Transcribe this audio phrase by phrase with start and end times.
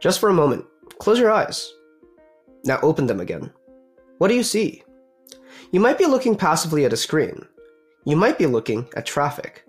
[0.00, 0.64] Just for a moment,
[0.98, 1.72] close your eyes.
[2.64, 3.52] Now open them again.
[4.18, 4.82] What do you see?
[5.72, 7.44] You might be looking passively at a screen.
[8.04, 9.64] You might be looking at traffic.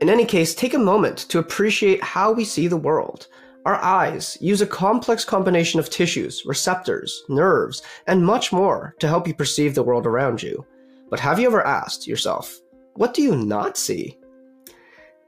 [0.00, 3.28] In any case, take a moment to appreciate how we see the world.
[3.64, 9.28] Our eyes use a complex combination of tissues, receptors, nerves, and much more to help
[9.28, 10.66] you perceive the world around you.
[11.10, 12.58] But have you ever asked yourself,
[12.94, 14.18] what do you not see?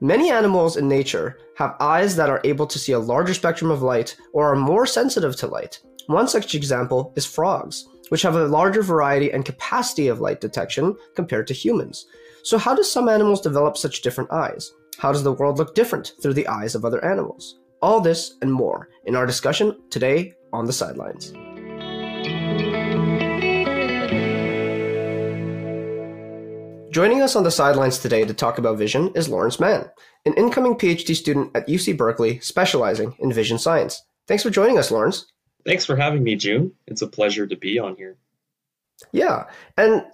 [0.04, 3.80] Many animals in nature have eyes that are able to see a larger spectrum of
[3.80, 5.80] light or are more sensitive to light.
[6.08, 10.94] One such example is frogs, which have a larger variety and capacity of light detection
[11.16, 12.04] compared to humans.
[12.42, 14.74] So, how do some animals develop such different eyes?
[14.98, 17.60] How does the world look different through the eyes of other animals?
[17.80, 21.32] All this and more in our discussion today on the sidelines.
[26.94, 29.90] Joining us on the sidelines today to talk about vision is Lawrence Mann,
[30.26, 34.00] an incoming PhD student at UC Berkeley specializing in vision science.
[34.28, 35.26] Thanks for joining us, Lawrence.
[35.66, 36.70] Thanks for having me, June.
[36.86, 38.16] It's a pleasure to be on here.
[39.10, 39.46] Yeah.
[39.76, 40.04] And,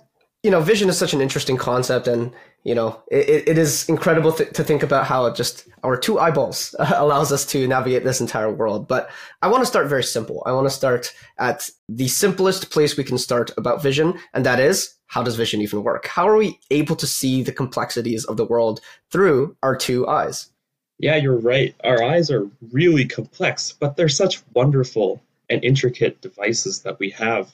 [0.42, 2.08] you know, vision is such an interesting concept.
[2.08, 2.32] And,
[2.64, 6.74] you know, it, it is incredible th- to think about how just our two eyeballs
[6.78, 8.86] allows us to navigate this entire world.
[8.86, 10.42] But I want to start very simple.
[10.44, 14.60] I want to start at the simplest place we can start about vision, and that
[14.60, 16.06] is how does vision even work?
[16.06, 18.80] How are we able to see the complexities of the world
[19.10, 20.50] through our two eyes?
[20.98, 21.74] Yeah, you're right.
[21.82, 27.50] Our eyes are really complex, but they're such wonderful and intricate devices that we have.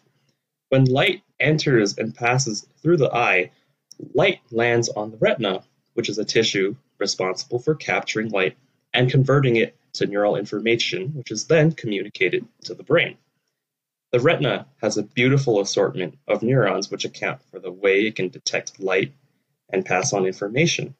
[0.69, 3.53] When light enters and passes through the eye,
[4.14, 5.62] light lands on the retina,
[5.94, 8.56] which is a tissue responsible for capturing light
[8.92, 13.17] and converting it to neural information, which is then communicated to the brain.
[14.12, 18.28] The retina has a beautiful assortment of neurons which account for the way it can
[18.28, 19.12] detect light
[19.69, 20.94] and pass on information.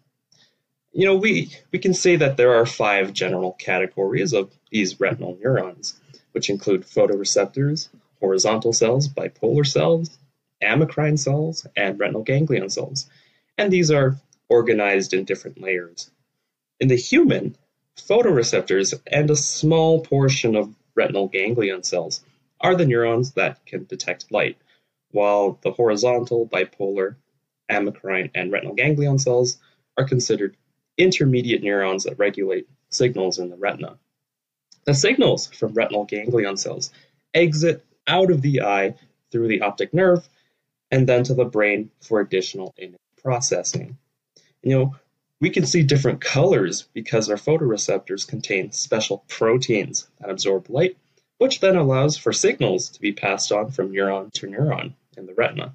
[0.93, 5.39] You know, we, we can say that there are five general categories of these retinal
[5.41, 6.01] neurons,
[6.33, 7.89] which include photoreceptors,
[8.21, 10.19] horizontal cells, bipolar cells,
[10.63, 13.09] amacrine cells, and retinal ganglion cells.
[13.59, 14.17] And these are
[14.49, 16.11] organized in different layers.
[16.81, 17.57] In the human,
[17.97, 22.23] photoreceptors and a small portion of retinal ganglion cells
[22.61, 24.57] are the neurons that can detect light,
[25.11, 27.17] while the horizontal, bipolar,
[27.71, 29.59] amacrine, and retinal ganglion cells
[29.97, 30.57] are considered
[30.99, 33.99] intermediate neurons that regulate signals in the retina.
[34.85, 36.93] The signals from retinal ganglion cells
[37.35, 38.95] exit out of the eye
[39.31, 40.29] through the optic nerve
[40.91, 43.99] and then to the brain for additional image processing.
[44.63, 44.97] You know,
[45.41, 50.97] we can see different colors because our photoreceptors contain special proteins that absorb light
[51.39, 55.35] which then allows for signals to be passed on from neuron to neuron in the
[55.35, 55.75] retina.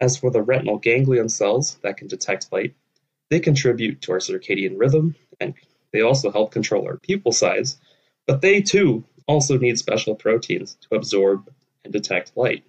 [0.00, 2.74] As for the retinal ganglion cells that can detect light,
[3.30, 5.54] they contribute to our circadian rhythm and
[5.92, 7.78] they also help control our pupil size,
[8.26, 11.52] but they too also need special proteins to absorb
[11.84, 12.64] and detect light.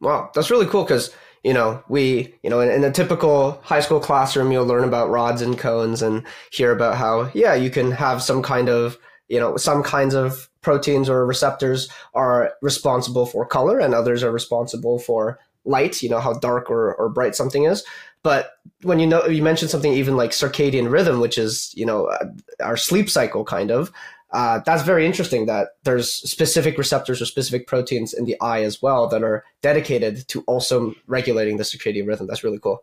[0.00, 1.14] Wow, that's really cool because
[1.44, 5.10] you know we you know in, in, a typical high school classroom you'll learn about
[5.10, 8.98] rods and cones and hear about how yeah you can have some kind of
[9.28, 14.32] you know some kinds of proteins or receptors are responsible for color and others are
[14.32, 17.84] responsible for light you know how dark or, or bright something is.
[18.22, 22.06] But when you know you mentioned something even like circadian rhythm which is you know
[22.06, 22.26] uh,
[22.60, 23.92] our sleep cycle kind of
[24.32, 28.82] uh, that's very interesting that there's specific receptors or specific proteins in the eye as
[28.82, 32.82] well that are dedicated to also regulating the circadian rhythm that's really cool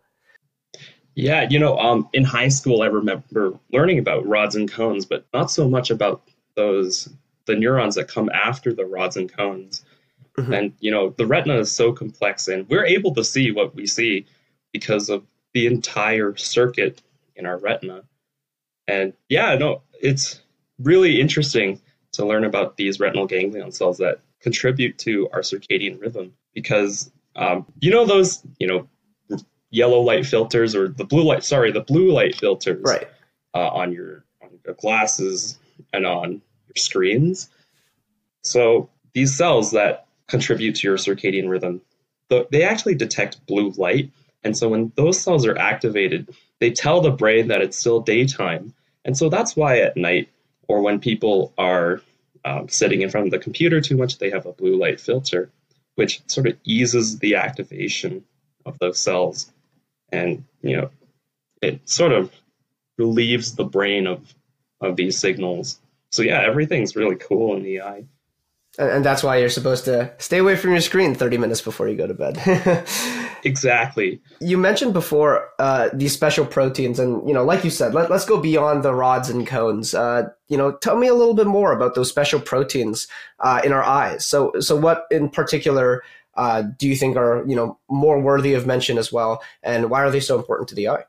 [1.15, 5.25] yeah you know um, in high school i remember learning about rods and cones but
[5.33, 6.23] not so much about
[6.55, 7.09] those
[7.45, 9.83] the neurons that come after the rods and cones.
[10.37, 10.53] Mm-hmm.
[10.53, 13.87] And you know, the retina is so complex and we're able to see what we
[13.87, 14.25] see
[14.73, 17.01] because of the entire circuit
[17.35, 18.03] in our retina.
[18.87, 20.41] And yeah, no, it's
[20.79, 21.81] really interesting
[22.13, 27.65] to learn about these retinal ganglion cells that contribute to our circadian rhythm because um,
[27.79, 28.87] you know those you know
[29.71, 33.07] yellow light filters or the blue light sorry the blue light filters right
[33.55, 35.57] uh, on your on your glasses
[35.93, 37.49] and on your screens.
[38.43, 41.81] So these cells that contribute to your circadian rhythm,
[42.29, 44.11] they actually detect blue light.
[44.43, 48.73] And so when those cells are activated, they tell the brain that it's still daytime.
[49.03, 50.29] And so that's why at night,
[50.67, 52.01] or when people are
[52.43, 55.49] um, sitting in front of the computer too much, they have a blue light filter,
[55.95, 58.23] which sort of eases the activation
[58.65, 59.51] of those cells.
[60.11, 60.89] And, you know,
[61.61, 62.31] it sort of
[62.97, 64.33] relieves the brain of,
[64.81, 65.79] of these signals
[66.15, 68.05] so yeah, everything's really cool in the eye.
[68.77, 71.95] And that's why you're supposed to stay away from your screen 30 minutes before you
[71.95, 72.41] go to bed.
[73.43, 74.21] exactly.
[74.41, 78.25] You mentioned before uh, these special proteins, and you know, like you said, let, us
[78.25, 79.93] go beyond the rods and cones.
[79.93, 83.07] Uh, you know, tell me a little bit more about those special proteins
[83.39, 84.25] uh, in our eyes.
[84.25, 86.03] So, so what in particular
[86.35, 90.01] uh, do you think are you know more worthy of mention as well, and why
[90.01, 91.05] are they so important to the eye?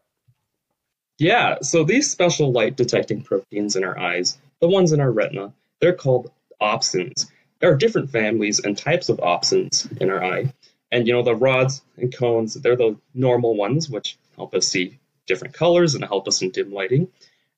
[1.18, 5.52] Yeah, so these special light detecting proteins in our eyes, the ones in our retina,
[5.80, 6.30] they're called
[6.60, 7.26] opsins
[7.58, 10.53] there are different families and types of opsins in our eye.
[10.93, 14.99] And you know, the rods and cones, they're the normal ones, which help us see
[15.26, 17.08] different colors and help us in dim lighting.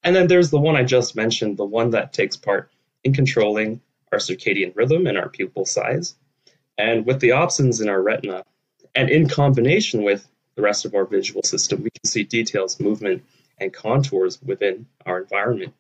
[0.03, 2.71] And then there's the one I just mentioned, the one that takes part
[3.05, 3.81] in controlling
[4.13, 6.15] our circadian rhythm and our pupil size.
[6.79, 8.45] And with the opsins in our retina,
[8.95, 13.23] and in combination with the rest of our visual system, we can see details, movement,
[13.61, 15.75] and contours within our environment.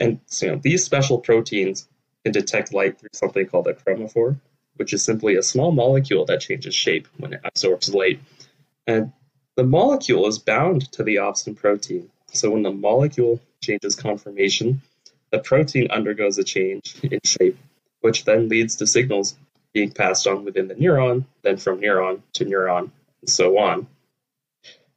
[0.00, 1.86] And so, you know, these special proteins
[2.24, 4.38] can detect light through something called a chromophore,
[4.76, 8.20] which is simply a small molecule that changes shape when it absorbs light.
[8.86, 9.12] And
[9.56, 12.10] the molecule is bound to the opsin protein.
[12.32, 14.82] So when the molecule changes conformation,
[15.30, 17.58] the protein undergoes a change in shape,
[18.00, 19.36] which then leads to signals
[19.72, 22.90] being passed on within the neuron, then from neuron to neuron,
[23.20, 23.86] and so on.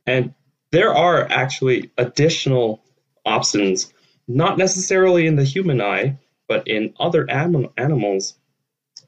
[0.06, 0.34] And
[0.72, 2.81] there are actually additional
[3.26, 3.92] opsins,
[4.28, 6.18] not necessarily in the human eye,
[6.48, 8.36] but in other anim- animals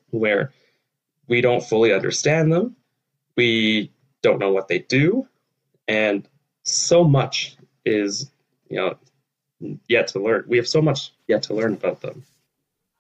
[0.10, 0.52] where
[1.28, 2.76] we don't fully understand them,
[3.36, 3.92] we
[4.22, 5.28] don't know what they do,
[5.88, 6.28] and
[6.64, 8.32] so much is
[8.70, 8.98] you know
[9.88, 10.46] yet to learn.
[10.48, 12.24] We have so much yet to learn about them.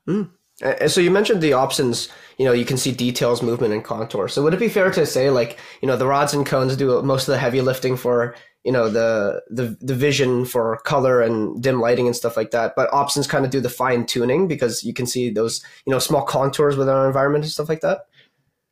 [0.08, 0.30] Mm.
[0.62, 4.30] And so you mentioned the opsins, you know, you can see details, movement, and contour.
[4.30, 7.02] So would it be fair to say, like, you know, the rods and cones do
[7.02, 8.36] most of the heavy lifting for
[8.66, 12.74] you know the the the vision for color and dim lighting and stuff like that.
[12.76, 16.00] But opsins kind of do the fine tuning because you can see those you know
[16.00, 18.08] small contours within our environment and stuff like that.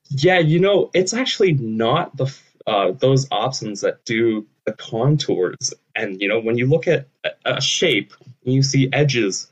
[0.10, 5.74] Yeah, you know, it's actually not the uh, those opsins that do the contours.
[5.96, 7.08] And you know, when you look at
[7.46, 9.52] a shape, you see edges,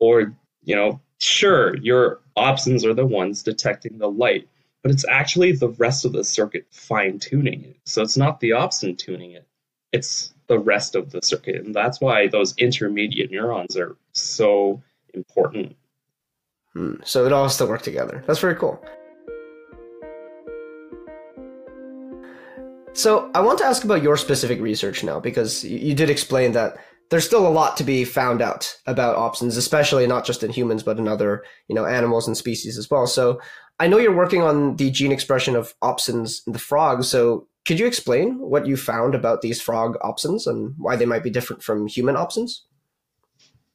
[0.00, 0.34] or
[0.64, 4.48] you know, sure, your opsins are the ones detecting the light,
[4.82, 7.76] but it's actually the rest of the circuit fine tuning it.
[7.84, 9.46] So it's not the opsin tuning it
[9.92, 11.64] it's the rest of the circuit.
[11.64, 14.82] And that's why those intermediate neurons are so
[15.14, 15.76] important.
[16.72, 16.94] Hmm.
[17.04, 18.22] So it all has to work together.
[18.26, 18.82] That's very cool.
[22.92, 26.76] So I want to ask about your specific research now, because you did explain that
[27.10, 30.82] there's still a lot to be found out about opsins, especially not just in humans,
[30.82, 33.06] but in other, you know, animals and species as well.
[33.06, 33.40] So
[33.80, 37.08] I know you're working on the gene expression of opsins in the frogs.
[37.08, 41.24] So could you explain what you found about these frog opsins and why they might
[41.24, 42.60] be different from human opsins?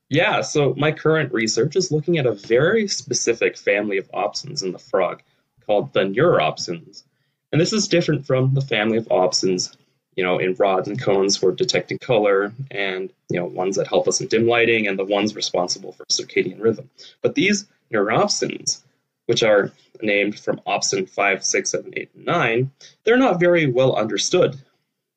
[0.09, 4.71] Yeah, so my current research is looking at a very specific family of opsins in
[4.71, 5.21] the frog
[5.65, 7.03] called the neuropsins.
[7.51, 9.75] And this is different from the family of opsins,
[10.15, 14.07] you know, in rods and cones for detecting color and, you know, ones that help
[14.07, 16.89] us in dim lighting and the ones responsible for circadian rhythm.
[17.21, 18.81] But these neuropsins
[19.25, 19.71] which are
[20.01, 22.71] named from opsin 5, 6, 7, 8, and 9,
[23.03, 24.57] they're not very well understood.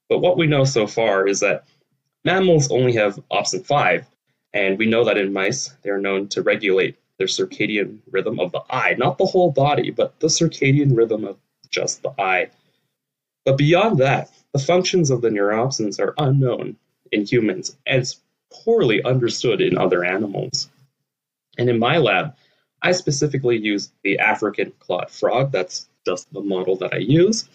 [0.09, 1.65] But what we know so far is that
[2.25, 4.07] mammals only have opsin 5,
[4.55, 8.63] and we know that in mice they're known to regulate their circadian rhythm of the
[8.71, 11.37] eye, not the whole body, but the circadian rhythm of
[11.69, 12.49] just the eye.
[13.45, 16.77] But beyond that, the functions of the neuropsins are unknown
[17.13, 18.21] in humans and it's
[18.53, 20.69] poorly understood in other animals.
[21.59, 22.35] And in my lab,
[22.83, 25.53] I specifically use the African clawed frog.
[25.53, 27.49] That's just the model that I use.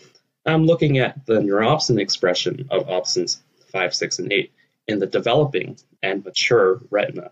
[0.45, 3.39] I'm looking at the neuropsin expression of opsins
[3.71, 4.51] 5, 6, and 8
[4.87, 7.31] in the developing and mature retina.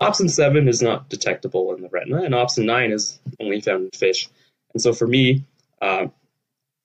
[0.00, 3.90] Opsin 7 is not detectable in the retina, and opsin 9 is only found in
[3.92, 4.28] fish.
[4.72, 5.44] And so for me,
[5.80, 6.08] uh,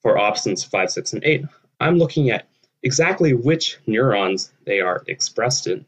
[0.02, 1.46] for opsins 5, 6, and 8,
[1.80, 2.48] I'm looking at
[2.84, 5.86] exactly which neurons they are expressed in.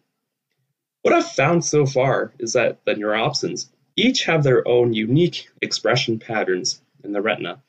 [1.02, 6.20] What I've found so far is that the neuropsins each have their own unique expression
[6.20, 7.62] patterns in the retina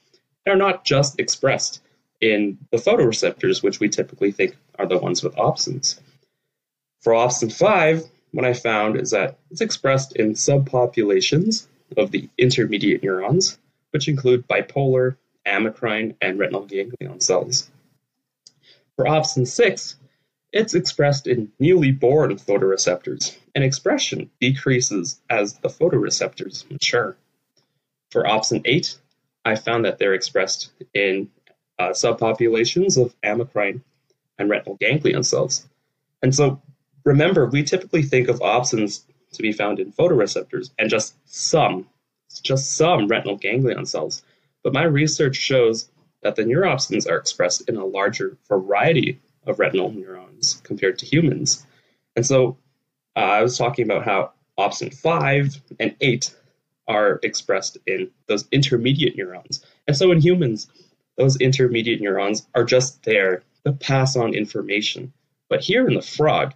[0.44, 1.80] and are not just expressed
[2.20, 5.98] in the photoreceptors, which we typically think are the ones with opsins.
[7.00, 13.02] For opsin 5, what I found is that it's expressed in subpopulations of the intermediate
[13.02, 13.58] neurons,
[13.90, 17.70] which include bipolar, amacrine, and retinal ganglion cells.
[18.96, 19.96] For opsin 6,
[20.52, 27.16] it's expressed in newly born photoreceptors, and expression decreases as the photoreceptors mature.
[28.10, 28.98] For opsin 8,
[29.44, 31.30] I found that they're expressed in
[31.78, 33.80] uh, subpopulations of amacrine
[34.38, 35.66] and retinal ganglion cells.
[36.22, 36.60] And so
[37.04, 41.88] remember, we typically think of opsins to be found in photoreceptors and just some
[42.42, 44.22] just some retinal ganglion cells,
[44.62, 45.90] but my research shows
[46.22, 51.66] that the neuropsins are expressed in a larger variety of retinal neurons compared to humans.
[52.16, 52.56] And so
[53.16, 56.34] uh, I was talking about how opsin 5 and 8
[56.88, 59.64] are expressed in those intermediate neurons.
[59.86, 60.68] And so in humans,
[61.16, 65.12] those intermediate neurons are just there to pass on information.
[65.48, 66.54] But here in the frog,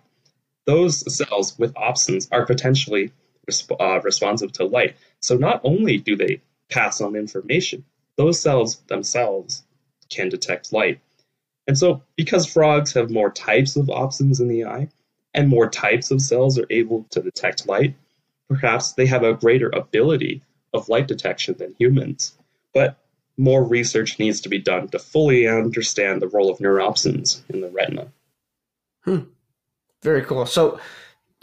[0.65, 3.13] those cells with opsins are potentially
[3.49, 4.97] resp- uh, responsive to light.
[5.21, 7.85] So not only do they pass on information,
[8.17, 9.63] those cells themselves
[10.09, 11.01] can detect light.
[11.67, 14.89] And so, because frogs have more types of opsins in the eye
[15.35, 17.95] and more types of cells are able to detect light,
[18.49, 20.43] perhaps they have a greater ability
[20.73, 22.37] of light detection than humans.
[22.73, 22.97] But
[23.37, 27.69] more research needs to be done to fully understand the role of neuropsins in the
[27.69, 28.09] retina.
[29.05, 29.21] Hmm.
[30.03, 30.47] Very cool.
[30.47, 30.79] So,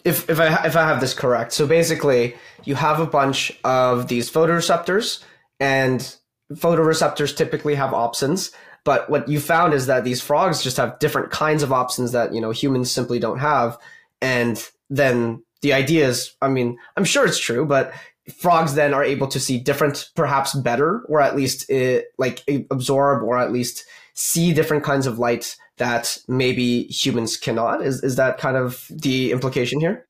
[0.03, 4.07] if if I if I have this correct, so basically you have a bunch of
[4.07, 5.23] these photoreceptors,
[5.59, 6.15] and
[6.51, 8.51] photoreceptors typically have opsins.
[8.83, 12.33] But what you found is that these frogs just have different kinds of opsins that
[12.33, 13.77] you know humans simply don't have,
[14.21, 17.93] and then the idea is, I mean, I'm sure it's true, but
[18.37, 23.23] frogs then are able to see different, perhaps better, or at least it, like absorb
[23.23, 27.81] or at least see different kinds of light that maybe humans cannot.
[27.81, 30.05] Is is that kind of the implication here?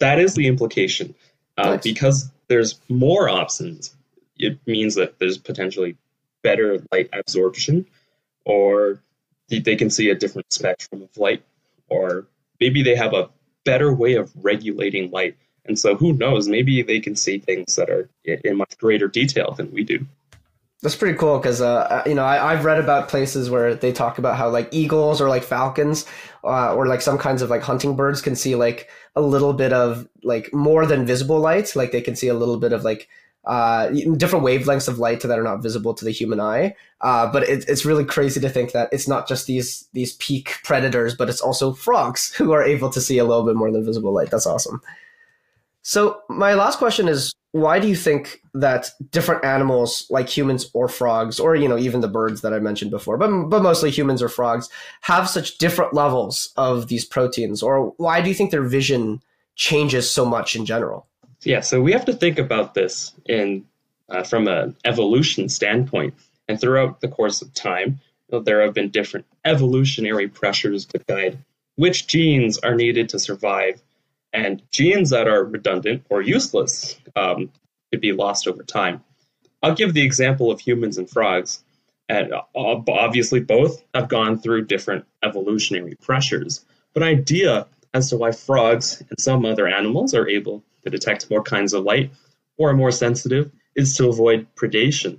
[0.00, 1.14] That is the implication,
[1.56, 1.82] uh, nice.
[1.82, 3.94] because there's more opsins.
[4.38, 5.96] It means that there's potentially
[6.42, 7.86] better light absorption,
[8.44, 9.00] or
[9.48, 11.42] they can see a different spectrum of light,
[11.88, 12.26] or
[12.60, 13.30] maybe they have a
[13.64, 15.36] better way of regulating light.
[15.66, 16.46] And so, who knows?
[16.46, 20.06] Maybe they can see things that are in much greater detail than we do.
[20.84, 24.18] That's pretty cool because uh, you know I, have read about places where they talk
[24.18, 26.04] about how like eagles or like falcons
[26.44, 29.72] uh, or like some kinds of like hunting birds can see like a little bit
[29.72, 33.08] of like more than visible light, like they can see a little bit of like
[33.46, 36.74] uh, different wavelengths of light that are not visible to the human eye.
[37.00, 40.58] Uh, but it, it's really crazy to think that it's not just these these peak
[40.64, 43.84] predators, but it's also frogs who are able to see a little bit more than
[43.84, 44.30] visible light.
[44.30, 44.80] That's awesome.
[45.82, 50.88] So my last question is why do you think that different animals like humans or
[50.88, 54.20] frogs or you know even the birds that i mentioned before but, but mostly humans
[54.20, 54.68] or frogs
[55.02, 59.22] have such different levels of these proteins or why do you think their vision
[59.54, 61.06] changes so much in general
[61.46, 63.64] yeah so we have to think about this in
[64.08, 66.14] uh, from an evolution standpoint
[66.48, 68.00] and throughout the course of time
[68.44, 71.38] there have been different evolutionary pressures to guide
[71.76, 73.80] which genes are needed to survive
[74.34, 77.50] and genes that are redundant or useless um,
[77.90, 79.02] could be lost over time.
[79.62, 81.62] I'll give the example of humans and frogs.
[82.08, 86.64] And uh, obviously, both have gone through different evolutionary pressures.
[86.92, 91.30] But an idea as to why frogs and some other animals are able to detect
[91.30, 92.12] more kinds of light
[92.56, 95.18] or are more sensitive is to avoid predation.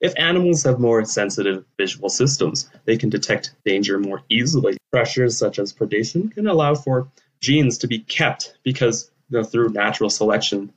[0.00, 4.76] If animals have more sensitive visual systems, they can detect danger more easily.
[4.90, 7.08] Pressures such as predation can allow for
[7.40, 10.72] genes to be kept because you know, through natural selection,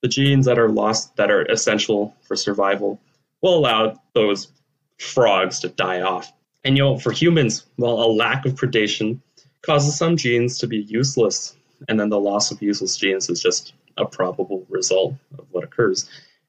[0.00, 3.00] the genes that are lost that are essential for survival
[3.40, 4.48] will allow those
[4.98, 6.32] frogs to die off.
[6.64, 9.20] And you know, for humans, well, a lack of predation
[9.62, 11.56] causes some genes to be useless,
[11.88, 16.08] and then the loss of useless genes is just a probable result of what occurs.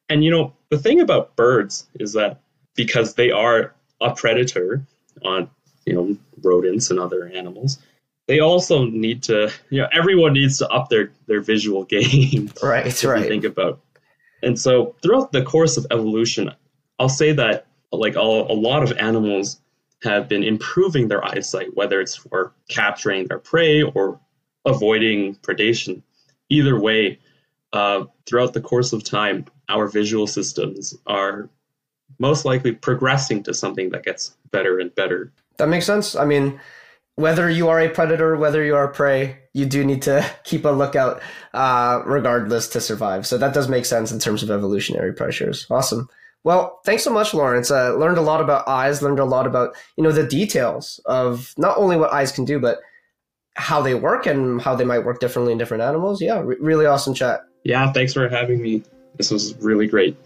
[0.10, 2.42] And you know, the thing about birds is that
[2.76, 4.86] because they are a predator
[5.24, 5.50] on
[5.86, 7.80] you know rodents and other animals,
[8.28, 13.04] they also need to you know everyone needs to up their their visual game right
[13.04, 13.80] right think about
[14.42, 16.52] and so throughout the course of evolution
[17.00, 19.60] i'll say that like a, a lot of animals
[20.04, 24.20] have been improving their eyesight whether it's for capturing their prey or
[24.66, 26.02] avoiding predation
[26.50, 27.20] either way
[27.74, 31.50] uh, throughout the course of time our visual systems are
[32.20, 36.60] most likely progressing to something that gets better and better that makes sense i mean
[37.16, 40.70] whether you are a predator, whether you are prey, you do need to keep a
[40.70, 41.22] lookout,
[41.54, 43.28] uh, regardless to survive.
[43.28, 45.68] So that does make sense in terms of evolutionary pressures.
[45.70, 46.10] Awesome.
[46.44, 47.72] Well, thanks so much, Lawrence.
[47.72, 51.54] Uh, learned a lot about eyes, learned a lot about, you know, the details of
[51.58, 52.80] not only what eyes can do, but
[53.56, 56.22] how they work and how they might work differently in different animals.
[56.22, 57.42] Yeah, re- really awesome chat.
[57.64, 58.84] Yeah, thanks for having me.
[59.18, 60.18] This was really great.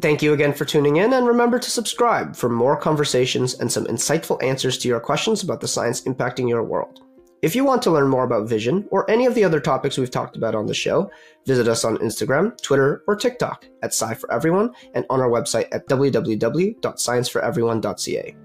[0.00, 3.84] Thank you again for tuning in, and remember to subscribe for more conversations and some
[3.84, 7.00] insightful answers to your questions about the science impacting your world.
[7.42, 10.10] If you want to learn more about vision or any of the other topics we've
[10.10, 11.10] talked about on the show,
[11.46, 15.68] visit us on Instagram, Twitter, or TikTok at Sci for Everyone and on our website
[15.70, 18.36] at www.scienceforeveryone.ca.